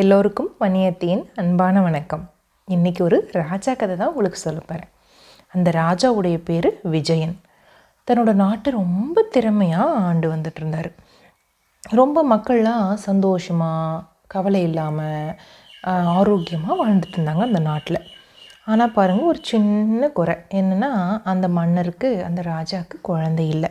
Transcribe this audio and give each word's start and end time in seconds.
எல்லோருக்கும் 0.00 0.48
வணியத்தின் 0.62 1.20
அன்பான 1.40 1.82
வணக்கம். 1.84 2.24
இன்றைக்கி 2.68 3.00
ஒரு 3.02 3.18
ராஜா 3.32 3.72
கதை 3.74 3.94
தான் 3.96 4.10
உங்களுக்கு 4.10 4.38
சொல்ல 4.38 4.60
போகிறேன் 4.60 4.90
அந்த 5.54 5.68
ராஜாவுடைய 5.76 6.36
பேர் 6.48 6.68
விஜயன். 6.94 7.32
தன்னோட 8.08 8.32
நாட்டை 8.40 8.70
ரொம்ப 8.72 9.22
திறமையாக 9.34 9.94
ஆண்டு 10.08 10.28
வந்துட்டு 10.32 10.60
இருந்தார். 10.60 10.88
ரொம்ப 12.00 12.24
மக்கள்லாம் 12.32 12.88
சந்தோஷமாக 13.06 14.02
கவலை 14.34 14.60
இல்லாமல் 14.62 15.30
ஆரோக்கியமாக 16.16 16.76
வாழ்ந்துட்டு 16.80 17.16
இருந்தாங்க 17.18 17.44
அந்த 17.50 17.62
நாட்டில். 17.68 18.00
ஆனால் 18.64 18.94
பாருங்கள் 18.98 19.30
ஒரு 19.32 19.40
சின்ன 19.52 20.10
குறை. 20.18 20.34
என்னென்னா 20.60 20.90
அந்த 21.32 21.48
மன்னருக்கு 21.60 22.10
அந்த 22.28 22.42
ராஜாவுக்கு 22.54 22.98
குழந்தை 23.10 23.46
இல்லை. 23.48 23.70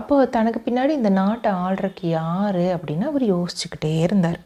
அப்போது 0.00 0.32
தனக்கு 0.38 0.62
பின்னாடி 0.66 0.94
இந்த 1.00 1.12
நாட்டை 1.20 1.52
ஆள்றக்கு 1.66 2.06
யார் 2.18 2.60
அப்படின்னு 2.76 3.06
அவர் 3.12 3.26
யோசிச்சுக்கிட்டே 3.34 3.94
இருந்தார். 4.08 4.40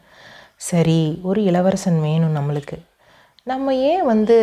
சரி 0.60 1.20
ஒரு 1.22 1.42
இளவரசன் 1.42 2.00
வேணும் 2.00 2.36
நம்மளுக்கு. 2.36 2.76
நம்ம 3.44 3.74
ஏன் 3.74 4.04
வந்து 4.04 4.36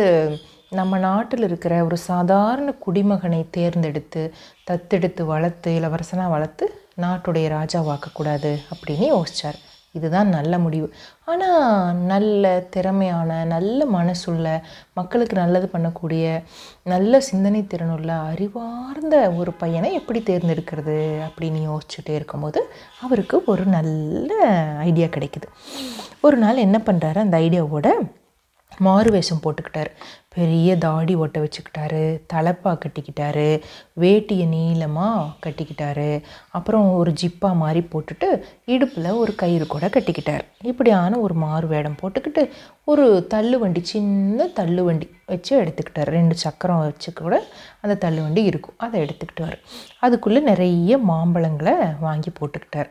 நம்ம 0.70 0.98
நாட்டில் 0.98 1.42
இருக்கிற 1.42 1.84
ஒரு 1.84 1.96
சாதாரண 1.96 2.74
குடிமகனை 2.86 3.46
தேர்ந்தெடுத்து 3.50 4.34
தத்தெடுத்து 4.70 5.22
வளர்த்து 5.22 5.70
இளவரசனாக 5.80 6.30
வளர்த்து 6.30 6.66
நாட்டுடைய 7.00 7.46
ராஜாவாக்கக்கூடாது 7.48 8.52
அப்படின்னு 8.70 9.06
யோசித்தார் 9.14 9.58
இதுதான் 9.98 10.30
நல்ல 10.36 10.58
முடிவு. 10.64 10.88
ஆனால் 11.30 11.94
நல்ல 12.12 12.44
திறமையான 12.74 13.38
நல்ல 13.54 13.86
மனசுள்ள 13.96 14.46
மக்களுக்கு 14.98 15.36
நல்லது 15.42 15.68
பண்ணக்கூடிய 15.72 16.24
நல்ல 16.92 17.20
சிந்தனை 17.30 17.62
திறனுள்ள 17.72 18.10
அறிவார்ந்த 18.30 19.16
ஒரு 19.40 19.54
பையனை 19.62 19.90
எப்படி 20.00 20.22
தேர்ந்தெடுக்கிறது 20.30 20.98
அப்படின்னு 21.28 21.62
யோசிச்சுட்டே 21.70 22.14
இருக்கும்போது 22.20 22.62
அவருக்கு 23.06 23.38
ஒரு 23.54 23.66
நல்ல 23.76 24.30
ஐடியா 24.90 25.08
கிடைக்குது. 25.16 25.48
ஒரு 26.26 26.38
நாள் 26.44 26.64
என்ன 26.66 26.80
பண்ணுறாரு 26.86 27.20
அந்த 27.24 27.38
ஐடியாவோட 27.46 27.88
மாறு 28.78 29.10
வேஷம் 29.10 29.40
போட்டுக்கிட்டார். 29.42 29.90
பெரிய 30.28 30.78
தாடி 30.78 31.14
ஒட்ட 31.14 31.40
வச்சுக்கிட்டாரு 31.40 32.20
தலைப்பா 32.34 32.78
கட்டிக்கிட்டாரு 32.78 33.62
வேட்டியை 34.00 34.46
நீளமாக 34.46 35.50
கட்டிக்கிட்டாரு. 35.50 36.22
அப்புறம் 36.50 36.94
ஒரு 36.94 37.12
ஜிப்பா 37.22 37.56
மாதிரி 37.56 37.86
போட்டுட்டு 37.92 38.42
இடுப்பில் 38.64 39.10
ஒரு 39.10 39.34
கயிறு 39.34 39.66
கூட 39.66 39.86
கட்டிக்கிட்டார். 39.86 40.40
இப்படியான 40.62 41.18
ஒரு 41.18 41.34
மாறு 41.34 41.66
வேடம் 41.66 41.96
போட்டுக்கிட்டு 42.02 42.50
ஒரு 42.84 43.26
தள்ளு 43.26 43.58
வண்டி 43.58 43.84
சின்ன 43.84 44.46
தள்ளு 44.46 44.84
வண்டி 44.84 45.10
வச்சு 45.26 45.62
எடுத்துக்கிட்டார். 45.62 46.12
ரெண்டு 46.18 46.34
சக்கரம் 46.34 46.78
வச்சு 46.78 47.12
கூட 47.12 47.44
அந்த 47.80 47.96
தள்ளு 47.96 48.22
வண்டி 48.22 48.42
இருக்கும். 48.42 48.74
அதை 48.76 49.06
எடுத்துக்கிட்டார். 49.06 49.58
அதுக்குள்ளே 50.00 50.40
நிறைய 50.40 50.98
மாம்பழங்களை 50.98 51.98
வாங்கி 52.00 52.30
போட்டுக்கிட்டார். 52.30 52.90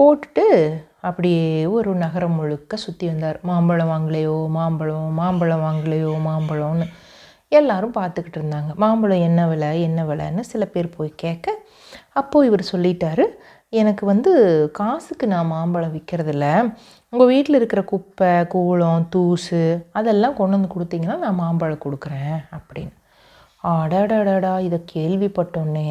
போட்டுட்டு 0.00 0.46
அப்படியே 1.08 1.46
ஒரு 1.76 1.90
நகரம் 2.04 2.36
முழுக்க 2.38 2.76
சுற்றி 2.84 3.06
வந்தார். 3.10 3.38
மாம்பழம் 3.48 3.90
வாங்கலையோ 3.92 4.36
மாம்பழம் 4.56 5.08
மாம்பழம் 5.20 5.64
வாங்கலையோ 5.66 6.12
மாம்பழம்னு 6.26 6.86
எல்லாரும் 7.58 7.94
பார்த்துக்கிட்டு 7.98 8.38
இருந்தாங்க. 8.40 8.70
மாம்பழம் 8.82 9.24
என்ன 9.28 9.40
விலை 9.52 9.70
என்ன 9.88 10.00
விலைன்னு 10.10 10.42
சில 10.50 10.64
பேர் 10.74 10.94
போய் 10.96 11.10
கேட்க 11.24 11.56
அப்போது 12.20 12.48
இவர் 12.50 12.70
சொல்லிட்டாரு 12.72 13.24
எனக்கு 13.80 14.04
வந்து 14.12 14.32
காசுக்கு 14.78 15.26
நான் 15.32 15.52
மாம்பழம் 15.54 15.94
விற்கிறதில்ல 15.96 16.46
உங்கள் 17.12 17.30
வீட்டில் 17.32 17.58
இருக்கிற 17.58 17.82
குப்பை 17.92 18.30
கூளம் 18.54 19.08
தூசு 19.14 19.62
அதெல்லாம் 20.00 20.38
கொண்டு 20.40 20.56
வந்து 20.56 20.74
கொடுத்தீங்கன்னா 20.76 21.18
நான் 21.24 21.40
மாம்பழம் 21.42 21.84
கொடுக்குறேன் 21.86 22.36
அப்படின்னு. 22.58 22.94
அடடடடா 23.64 24.52
இதை 24.60 24.78
கேள்விப்பட்டோன்னே 24.92 25.88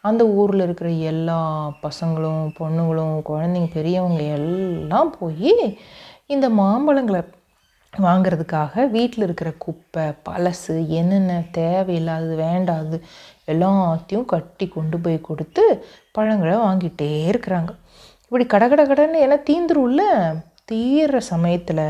அந்த 0.00 0.22
ஊரில் 0.26 0.60
இருக்கிற 0.60 0.90
எல்லா 0.90 1.38
பசங்களும் 1.82 2.44
பொண்ணுங்களும் 2.58 3.16
குழந்தைங்க 3.22 3.70
பெரியவங்க 3.72 4.22
எல்லாம் 4.38 5.10
போய் 5.18 5.52
இந்த 6.26 6.48
மாம்பழங்களை 6.48 7.20
வாங்கிறதுக்காக 7.92 8.84
வீட்டில் 8.88 9.24
இருக்கிற 9.24 9.50
குப்பை 9.58 10.04
பழசு 10.28 10.74
என்னென்ன 10.88 11.32
தேவையில்லாதது 11.52 12.36
வேண்டாது 12.36 12.96
எல்லாத்தையும் 13.46 14.24
கட்டி 14.24 14.68
கொண்டு 14.68 14.98
போய் 14.98 15.18
கொடுத்து 15.20 15.64
பழங்களை 16.12 16.56
வாங்கிட்டே 16.56 17.10
இருக்கிறாங்க. 17.30 17.70
இப்படி 18.24 18.46
கட 18.46 18.64
கட 18.68 18.82
கடன்னு 18.84 19.22
ஏன்னா 19.26 19.38
தீந்துரும்ல? 19.50 20.02
தீர்ற 20.72 21.16
சமயத்தில் 21.32 21.84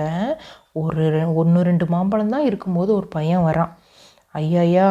ஒரு 0.73 1.05
ஒன்று 1.35 1.61
ரெண்டு 1.63 1.87
மாம்பழம் 1.87 2.29
தான் 2.29 2.45
இருக்கும்போது 2.45 2.95
ஒரு 2.95 3.07
பையன் 3.07 3.47
வரான். 3.49 3.73
ஐயையா 4.41 4.89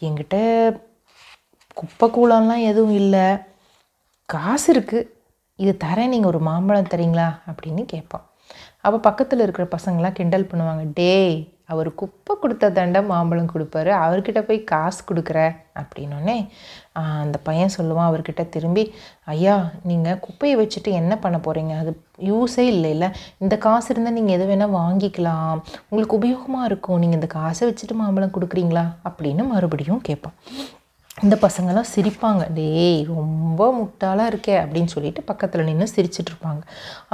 என்கிட்ட 0.00 0.36
குப்பை 1.78 2.06
கூலம்லாம் 2.16 2.66
எதுவும் 2.70 2.96
இல்லை. 3.02 3.26
காசு 4.28 4.68
இருக்குது 4.74 5.08
இது 5.56 5.72
தரேன் 5.84 6.12
நீங்கள் 6.12 6.30
ஒரு 6.32 6.40
மாம்பழம் 6.48 6.92
தரீங்களா? 6.94 7.28
அப்படின்னு 7.50 7.82
கேட்பான். 7.92 8.24
அப்போ 8.80 8.98
பக்கத்தில் 9.08 9.44
இருக்கிற 9.44 9.64
பசங்களாம் 9.76 10.16
கிண்டல் 10.18 10.50
பண்ணுவாங்க. 10.50 10.84
டேய் 11.00 11.36
அவர் 11.72 11.88
குப்பை 12.00 12.32
கொடுத்த 12.42 12.70
தண்டை 12.78 13.00
மாம்பழம் 13.10 13.52
கொடுப்பாரு. 13.52 13.90
அவர்கிட்ட 14.04 14.40
போய் 14.48 14.60
காசு 14.72 15.00
கொடுக்குற 15.10 15.38
அப்படின்னோடனே 15.80 16.36
அந்த 17.22 17.36
பையன் 17.46 17.74
சொல்லுவான் 17.76 18.08
அவர்கிட்ட 18.10 18.42
திரும்பி 18.54 18.84
ஐயா 19.34 19.56
நீங்கள் 19.90 20.20
குப்பையை 20.26 20.56
வச்சுட்டு 20.60 20.90
என்ன 21.00 21.12
பண்ண 21.24 21.36
போகிறீங்க 21.46 21.74
அது 21.82 21.92
யூஸே 22.30 22.66
இல்லை 22.74 22.90
இல்லை 22.96 23.08
இந்த 23.44 23.54
காசு 23.66 23.88
இருந்தால் 23.94 24.16
நீங்கள் 24.18 24.36
எது 24.36 24.46
வேணால் 24.50 24.76
வாங்கிக்கலாம். 24.80 25.56
உங்களுக்கு 25.88 26.18
உபயோகமாக 26.20 26.70
இருக்கும். 26.70 27.00
நீங்கள் 27.04 27.20
இந்த 27.20 27.30
காசை 27.38 27.64
வச்சுட்டு 27.70 27.96
மாம்பழம் 28.02 28.36
கொடுக்குறீங்களா? 28.36 28.86
அப்படின்னு 29.08 29.44
மறுபடியும் 29.52 30.06
கேட்பான். 30.10 30.36
இந்த 31.24 31.36
பசங்கள்லாம் 31.42 31.90
சிரிப்பாங்க 31.92 32.42
டேய் 32.56 32.98
ரொம்ப 33.10 33.66
முட்டாளாக 33.76 34.30
இருக்கே 34.32 34.54
அப்படின்னு 34.62 34.92
சொல்லிட்டு 34.94 35.20
பக்கத்தில் 35.28 35.66
நின்று 35.68 35.86
சிரிச்சிட்ருப்பாங்க 35.94 36.62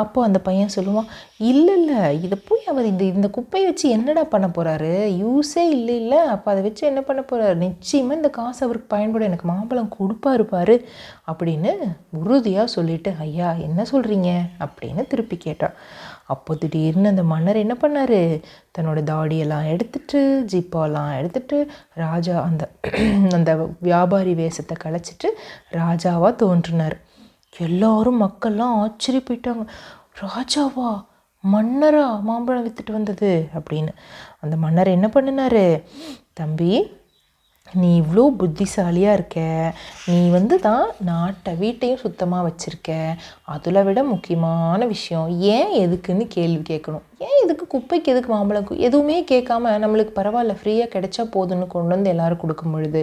அப்போது 0.03 0.27
அந்த 0.29 0.39
பையன் 0.49 0.73
சொல்லுவான் 0.77 1.11
இல்லை 1.51 1.75
இல்லை 1.81 2.01
இதை 2.27 2.37
போய் 2.49 2.71
அவர் 2.73 2.91
இந்த 2.93 3.05
இந்த 3.17 3.29
குப்பையை 3.37 3.67
வச்சு 3.69 3.87
என்னடா 3.97 4.25
பண்ண 4.35 4.47
போகிறாரு 4.49 4.93
யூஸே 5.23 5.65
இல்லை 5.77 5.97
இல்லை. 6.03 6.21
அப்போ 6.35 6.49
அதை 6.53 6.63
வச்சு 6.63 6.85
என்ன 6.91 7.03
பண்ண 7.09 7.23
போகிறாரு 7.31 7.57
நிச்சயமாக 7.67 8.19
இந்த 8.21 8.31
காசு 8.39 8.61
அவருக்கு 8.67 8.89
பயன்படும். 8.97 9.29
எனக்கு 9.31 9.49
மாம்பழம் 9.53 9.95
கொடுப்பா 9.99 10.33
இருப்பார் 10.39 10.75
அப்படின்னு 11.31 11.73
உறுதியாக 12.23 12.75
சொல்லிட்டு 12.77 13.13
ஐயா 13.27 13.51
என்ன 13.67 13.87
சொல்கிறீங்க 13.93 14.31
அப்படின்னு 14.67 15.05
திருப்பி 15.13 15.39
கேட்டான் 15.47 15.77
அப்போ 16.33 16.53
திடீர்னு 16.55 17.13
அந்த 17.13 17.23
மன்னர் 17.31 17.63
என்ன 17.63 17.75
பண்ணார்? 17.81 18.19
தன்னோட 18.75 18.99
தாடியெல்லாம் 19.11 19.69
எடுத்துட்டு 19.73 20.19
ஜிப்பாலாம் 20.53 21.13
எடுத்துட்டு 21.19 21.57
ராஜா 21.95 22.35
அந்த 22.43 22.65
அந்த 23.37 23.51
வியாபாரி 23.81 24.35
வேஷத்தை 24.35 24.77
கலைச்சிட்டு 24.85 25.29
ராஜாவாக 25.73 26.33
தோன்றினார். 26.43 26.97
எல்லாரும் 27.59 28.21
மக்கள்லாம் 28.25 28.77
ஆச்சரியப்பட்டாங்க. 28.83 29.65
ராஜாவா 30.25 30.91
மன்னரா 31.45 32.07
மாம்பழம் 32.29 32.65
வித்துட்டு 32.67 32.93
வந்தது 32.93 33.31
அப்படின்னு. 33.59 33.93
அந்த 34.41 34.55
மன்னர் 34.57 34.95
என்ன 34.97 35.09
பண்ணினார்? 35.09 35.65
தம்பி 36.33 36.73
நீ 37.75 37.89
இவ்வளோ 38.01 38.23
புத்திசாலியாக 38.41 39.17
இருக்க. 39.19 39.39
நீ 40.07 40.19
வந்து 40.31 40.57
தான் 40.61 40.87
நாட்டை 41.11 41.53
வீட்டையும் 41.55 42.03
சுத்தமாக 42.05 42.47
வச்சுருக்க. 42.49 42.91
அதில் 43.55 43.85
விட 43.89 44.03
முக்கியமான 44.05 44.87
விஷயம் 44.87 45.29
ஏன் 45.55 45.73
எதுக்குன்னு 45.85 46.27
கேள்வி 46.37 46.63
கேட்கணும். 46.73 47.07
ஏன் 47.25 47.41
இதுக்கு 47.45 47.65
குப்பைக்கு 47.73 48.11
எதுக்கு 48.13 48.31
மாம்பழம் 48.33 48.83
எதுவுமே 48.87 49.17
கேட்காம 49.31 49.73
நம்மளுக்கு 49.83 50.13
பரவாயில்ல 50.19 50.53
ஃப்ரீயாக 50.59 50.93
கிடைச்சா 50.93 51.23
போதுன்னு 51.35 51.67
கொண்டு 51.75 51.93
வந்து 51.95 52.13
எல்லோரும் 52.13 52.41
கொடுக்கும் 52.43 52.75
பொழுது 52.75 53.01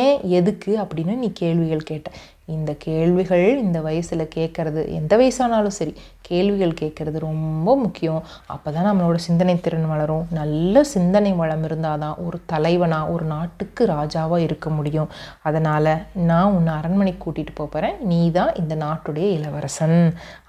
ஏன் 0.00 0.16
எதுக்கு 0.38 0.72
அப்படின்னு 0.82 1.14
நீ 1.22 1.28
கேள்விகள் 1.40 1.88
கேட்ட. 1.90 2.10
இந்த 2.56 2.72
கேள்விகள் 2.84 3.46
இந்த 3.62 3.78
வயசில் 3.86 4.24
கேட்குறது 4.36 4.82
எந்த 4.98 5.12
வயசானாலும் 5.20 5.76
சரி 5.78 5.92
கேள்விகள் 6.28 6.78
கேட்குறது 6.80 7.18
ரொம்ப 7.28 7.76
முக்கியம். 7.84 8.22
அப்போ 8.54 8.68
தான் 8.76 8.88
நம்மளோட 8.90 9.18
சிந்தனை 9.28 9.56
திறன் 9.66 9.90
வளரும். 9.92 10.24
நல்ல 10.40 10.84
சிந்தனை 10.94 11.32
வளம் 11.42 11.64
இருந்தால் 11.68 12.02
தான் 12.04 12.16
ஒரு 12.26 12.38
தலைவனாக 12.52 13.12
ஒரு 13.14 13.26
நாட்டுக்கு 13.34 13.84
ராஜாவாக 13.96 14.46
இருக்க 14.48 14.68
முடியும். 14.78 15.12
அதனால் 15.50 15.92
நான் 16.30 16.54
உன்னை 16.56 16.74
அரண்மனைக்கு 16.80 17.22
கூட்டிகிட்டு 17.24 17.54
போகிறேன் 17.62 17.98
நீ 18.12 18.20
தான் 18.38 18.52
இந்த 18.62 18.76
நாட்டுடைய 18.86 19.28
இளவரசன் 19.38 19.98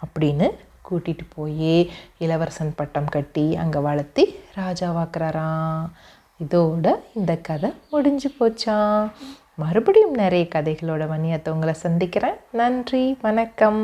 அப்படின்னு 0.06 0.50
கூட்டிகிட்டு 0.92 1.26
போய் 1.36 1.92
இளவரசன் 2.20 2.74
பட்டம் 2.76 3.12
கட்டி 3.16 3.46
அங்கே 3.56 3.80
வளர்த்தி 3.80 4.26
ராஜாவாக்குறாராம். 4.56 5.86
இதோட 6.44 6.96
இந்த 7.16 7.36
கதை 7.38 7.74
முடிஞ்சு 7.92 8.32
போச்சான் 8.40 9.12
மறுபடியும் 9.56 10.14
நிறைய 10.14 10.46
கதைகளோட 10.56 11.06
வணியத்தை 11.14 11.50
உங்களை 11.50 11.74
சந்திக்கிறேன். 11.74 12.38
நன்றி 12.52 13.18
வணக்கம். 13.22 13.82